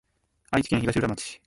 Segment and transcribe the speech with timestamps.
[0.51, 1.39] 愛知県東浦町